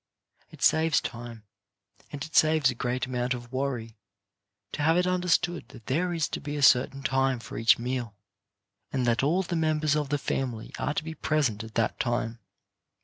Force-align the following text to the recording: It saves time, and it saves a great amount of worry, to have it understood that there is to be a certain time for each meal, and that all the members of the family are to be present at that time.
It 0.49 0.63
saves 0.63 0.99
time, 0.99 1.43
and 2.11 2.25
it 2.25 2.35
saves 2.35 2.71
a 2.71 2.73
great 2.73 3.05
amount 3.05 3.35
of 3.35 3.51
worry, 3.53 3.99
to 4.71 4.81
have 4.81 4.97
it 4.97 5.05
understood 5.05 5.65
that 5.67 5.85
there 5.85 6.11
is 6.11 6.27
to 6.29 6.41
be 6.41 6.55
a 6.55 6.63
certain 6.63 7.03
time 7.03 7.37
for 7.37 7.55
each 7.55 7.77
meal, 7.77 8.15
and 8.91 9.05
that 9.05 9.21
all 9.21 9.43
the 9.43 9.55
members 9.55 9.95
of 9.95 10.09
the 10.09 10.17
family 10.17 10.73
are 10.79 10.95
to 10.95 11.03
be 11.03 11.13
present 11.13 11.63
at 11.63 11.75
that 11.75 11.99
time. 11.99 12.39